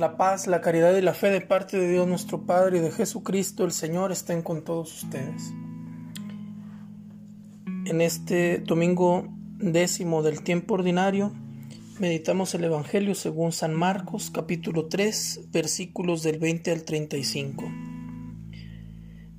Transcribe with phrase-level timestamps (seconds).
[0.00, 2.90] La paz, la caridad y la fe de parte de Dios nuestro Padre y de
[2.90, 5.52] Jesucristo el Señor estén con todos ustedes.
[7.84, 9.28] En este domingo
[9.58, 11.34] décimo del tiempo ordinario,
[11.98, 17.64] meditamos el Evangelio según San Marcos, capítulo 3, versículos del 20 al 35.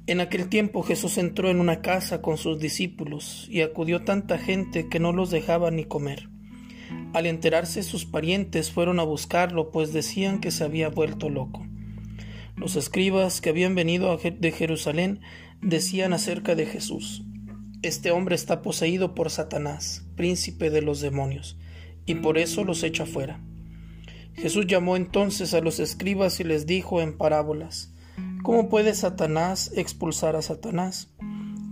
[0.06, 4.90] En aquel tiempo Jesús entró en una casa con sus discípulos y acudió tanta gente
[4.90, 6.30] que no los dejaba ni comer.
[7.14, 11.66] Al enterarse sus parientes fueron a buscarlo, pues decían que se había vuelto loco.
[12.56, 15.20] Los escribas que habían venido de Jerusalén
[15.62, 17.24] decían acerca de Jesús,
[17.82, 21.58] Este hombre está poseído por Satanás, príncipe de los demonios,
[22.06, 23.42] y por eso los echa fuera.
[24.34, 27.94] Jesús llamó entonces a los escribas y les dijo en parábolas,
[28.44, 31.10] ¿Cómo puede Satanás expulsar a Satanás?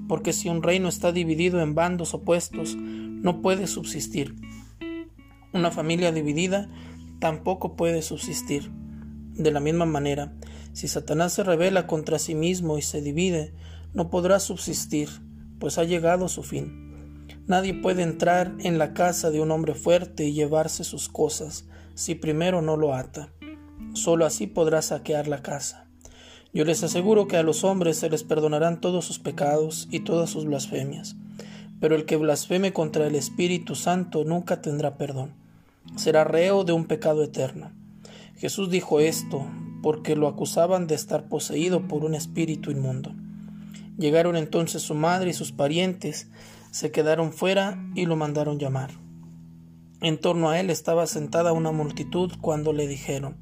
[0.07, 4.35] Porque si un reino está dividido en bandos opuestos, no puede subsistir.
[5.51, 6.69] Una familia dividida
[7.19, 8.71] tampoco puede subsistir.
[9.33, 10.33] De la misma manera,
[10.73, 13.53] si Satanás se revela contra sí mismo y se divide,
[13.93, 15.09] no podrá subsistir,
[15.59, 17.27] pues ha llegado su fin.
[17.47, 21.65] Nadie puede entrar en la casa de un hombre fuerte y llevarse sus cosas
[21.95, 23.33] si primero no lo ata.
[23.93, 25.87] Solo así podrá saquear la casa.
[26.53, 30.29] Yo les aseguro que a los hombres se les perdonarán todos sus pecados y todas
[30.29, 31.15] sus blasfemias,
[31.79, 35.33] pero el que blasfeme contra el Espíritu Santo nunca tendrá perdón
[35.95, 37.71] será reo de un pecado eterno.
[38.37, 39.45] Jesús dijo esto
[39.81, 43.13] porque lo acusaban de estar poseído por un espíritu inmundo.
[43.97, 46.29] Llegaron entonces su madre y sus parientes,
[46.71, 48.91] se quedaron fuera y lo mandaron llamar.
[50.01, 53.37] En torno a él estaba sentada una multitud cuando le dijeron,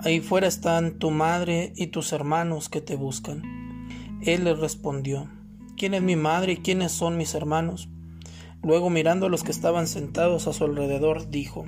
[0.00, 3.42] Ahí fuera están tu madre y tus hermanos que te buscan.
[4.22, 5.28] Él les respondió,
[5.76, 7.88] ¿quién es mi madre y quiénes son mis hermanos?
[8.62, 11.64] Luego mirando a los que estaban sentados a su alrededor, dijo,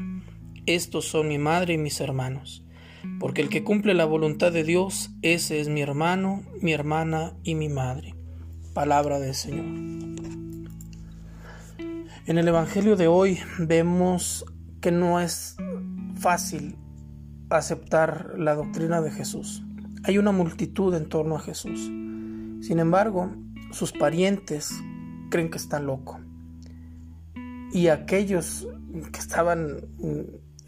[0.65, 2.65] Estos son mi madre y mis hermanos,
[3.21, 7.55] porque el que cumple la voluntad de Dios, ese es mi hermano, mi hermana y
[7.55, 8.15] mi madre.
[8.73, 9.67] Palabra del Señor.
[12.27, 14.45] En el Evangelio de hoy vemos
[14.81, 15.57] que no es
[16.17, 16.77] fácil
[17.51, 19.63] aceptar la doctrina de Jesús.
[20.03, 21.81] Hay una multitud en torno a Jesús.
[22.61, 23.31] Sin embargo,
[23.77, 24.71] sus parientes
[25.31, 26.19] creen que está loco.
[27.73, 28.67] Y aquellos
[29.13, 29.87] que estaban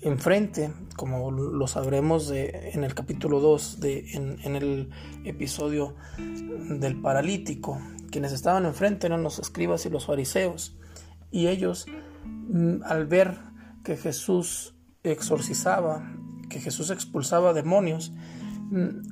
[0.02, 4.90] enfrente, como lo sabremos de, en el capítulo 2, de, en, el
[5.24, 7.80] episodio del paralítico,
[8.10, 10.76] quienes estaban enfrente eran los escribas y los fariseos,
[11.30, 11.86] y ellos
[12.26, 13.38] mm, al ver
[13.84, 16.12] que Jesús exorcizaba,
[16.50, 18.12] que Jesús expulsaba demonios,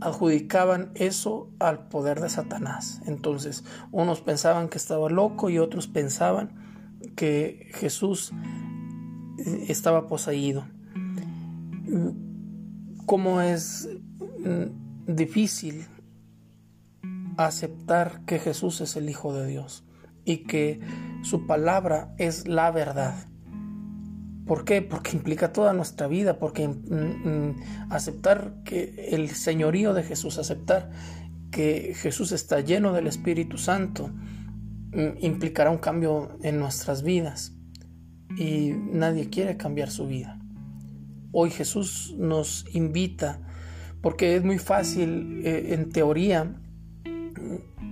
[0.01, 3.01] adjudicaban eso al poder de Satanás.
[3.07, 6.55] Entonces, unos pensaban que estaba loco y otros pensaban
[7.15, 8.33] que Jesús
[9.39, 10.67] eh, estaba poseído.
[13.07, 13.89] Cómo es
[14.39, 15.87] mm, difícil
[17.37, 19.85] aceptar que Jesús es el Hijo de Dios
[20.25, 20.81] y que
[21.23, 23.15] su palabra es la verdad.
[24.47, 24.81] ¿Por qué?
[24.83, 27.57] Porque implica toda nuestra vida, porque mm, mm,
[27.91, 30.91] aceptar que el señorío de Jesús, aceptar
[31.51, 34.11] que Jesús está lleno del Espíritu Santo,
[34.97, 37.55] Mm, implicará un cambio en nuestras vidas
[38.39, 40.39] y nadie quiere cambiar su vida.
[41.33, 43.41] Hoy Jesús nos invita,
[44.01, 46.63] porque es muy fácil eh, en teoría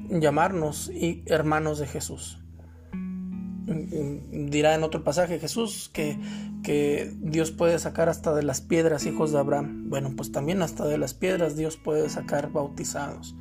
[0.08, 0.90] llamarnos
[1.26, 2.42] hermanos de Jesús.
[3.66, 6.18] Dirá en otro pasaje Jesús que,
[6.62, 9.88] que Dios puede sacar hasta de las piedras hijos de Abraham.
[9.88, 13.34] Bueno, pues también hasta de las piedras Dios puede sacar bautizados.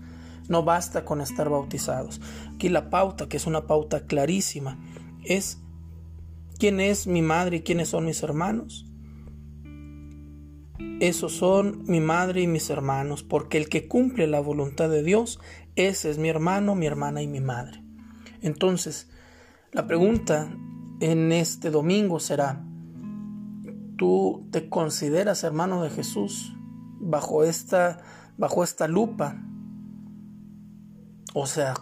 [0.48, 2.22] No basta con estar bautizados.
[2.54, 4.78] Aquí la pauta, que es una pauta clarísima,
[5.24, 5.60] es
[6.58, 8.86] quién es mi madre y quiénes son mis hermanos.
[11.00, 15.40] Esos son mi madre y mis hermanos, porque el que cumple la voluntad de Dios,
[15.76, 17.84] ese es mi hermano, mi hermana y mi madre.
[18.42, 19.10] Entonces,
[19.74, 20.50] la pregunta
[21.00, 22.64] en este domingo será,
[23.98, 26.56] ¿tú te consideras hermano de Jesús
[27.00, 27.98] bajo esta,
[28.38, 29.44] bajo esta lupa
[31.34, 31.74] o sea,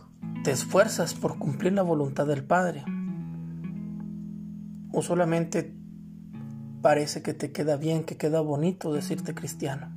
[0.43, 2.85] te esfuerzas por cumplir la voluntad del Padre.
[4.93, 5.75] O solamente
[6.81, 9.91] parece que te queda bien, que queda bonito decirte cristiano.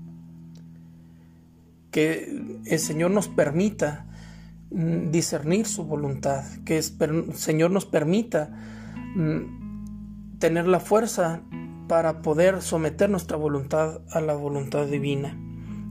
[1.93, 4.07] Que el Señor nos permita
[5.11, 8.51] discernir su voluntad, que el Señor nos permita
[9.15, 11.43] mm, tener la fuerza
[11.89, 15.39] para poder someter nuestra voluntad a la voluntad divina.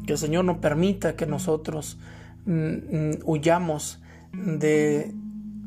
[0.06, 1.98] Que el Señor nos permita que nosotros
[2.46, 4.02] Mm, mm, huyamos
[4.34, 5.14] de,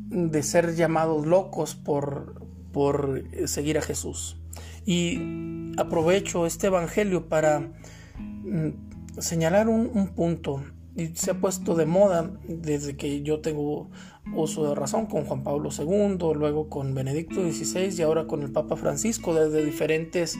[0.09, 4.37] de, ser llamados locos por, por seguir a Jesús.
[4.85, 7.71] Y aprovecho este Evangelio para
[8.19, 10.63] mm, señalar un, punto
[10.97, 13.87] y se ha puesto de moda desde que yo tengo
[14.35, 18.51] uso de razón con Juan Pablo II, luego con Benedicto XVI y ahora con el
[18.51, 20.39] Papa Francisco desde diferentes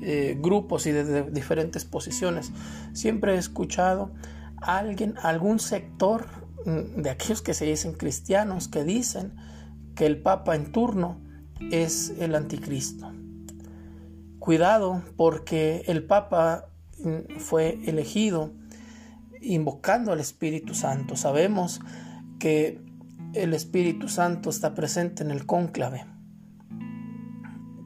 [0.00, 2.52] eh, grupos y desde diferentes posiciones.
[2.94, 4.10] Siempre he escuchado
[4.56, 6.26] a alguien, algún sector
[6.64, 9.34] mm, de aquellos que se dicen cristianos que dicen
[9.94, 11.20] que el Papa en turno
[11.70, 13.12] es el anticristo.
[14.38, 18.52] Cuidado porque el Papa mm, fue elegido
[19.42, 21.16] invocando al Espíritu Santo.
[21.16, 21.80] Sabemos
[22.38, 22.80] que
[23.34, 26.06] el Espíritu Santo está presente en el cónclave.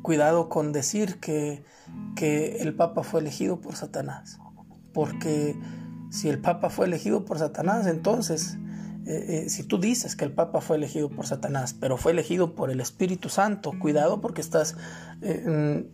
[0.02, 1.64] Cuidado con decir que,
[2.16, 4.38] que el Papa fue elegido por Satanás,
[4.92, 5.56] porque
[6.10, 8.58] si el Papa fue elegido por Satanás, entonces,
[9.06, 12.54] eh, eh, si tú dices que el Papa fue elegido por Satanás, pero fue elegido
[12.54, 14.76] por el Espíritu Santo, cuidado porque estás,
[15.22, 15.86] eh,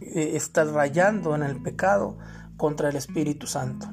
[0.00, 2.18] mm, estás rayando en el pecado
[2.56, 3.88] contra el Espíritu Santo.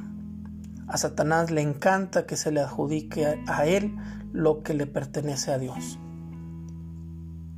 [0.91, 3.95] A Satanás le encanta que se le adjudique a él
[4.33, 5.97] lo que le pertenece a Dios.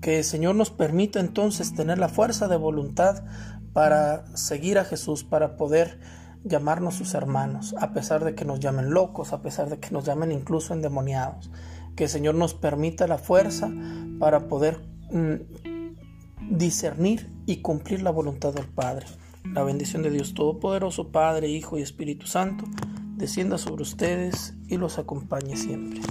[0.01, 3.23] Que el Señor nos permita entonces tener la fuerza de voluntad
[3.73, 5.99] para seguir a Jesús, para poder
[6.43, 10.05] llamarnos sus hermanos, a pesar de que nos llamen locos, a pesar de que nos
[10.05, 11.49] llamen incluso endemoniados.
[11.95, 13.71] Que el Señor nos permita la fuerza
[14.19, 14.79] para poder
[15.11, 19.07] mm, discernir y cumplir la voluntad del Padre.
[19.55, 22.65] La bendición de Dios Todopoderoso, Padre, Hijo y Espíritu Santo,
[23.23, 26.01] descienda sobre ustedes y los acompañe siempre.